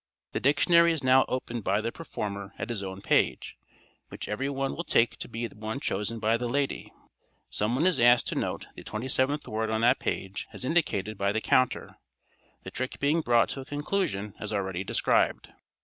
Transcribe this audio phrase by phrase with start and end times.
[0.31, 3.55] The dictionary is now opened by the performer at his own page,
[4.09, 6.91] which every one will take to be the one chosen by the lady;
[7.51, 11.31] someone is asked to note the twenty seventh word on that page as indicated by
[11.31, 11.99] the counter,
[12.63, 15.51] the trick being brought to a conclusion as already described.